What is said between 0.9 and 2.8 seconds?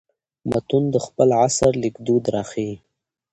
د خپل عصر لیکدود راښيي.